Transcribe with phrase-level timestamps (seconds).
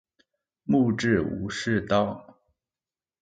[0.65, 2.39] 木製武士刀